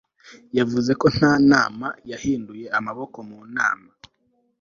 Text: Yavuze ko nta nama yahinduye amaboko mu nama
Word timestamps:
Yavuze 0.57 0.91
ko 1.01 1.07
nta 1.15 1.33
nama 1.51 1.87
yahinduye 2.11 2.65
amaboko 2.77 3.17
mu 3.29 3.39
nama 3.55 3.89